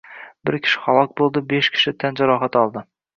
Bir 0.49 0.55
kishi 0.67 0.79
halok 0.85 1.13
boʻldi, 1.21 1.43
besh 1.51 1.69
kishi 1.75 1.93
tan 2.05 2.17
jarohati 2.21 2.61
oldi 2.63 2.85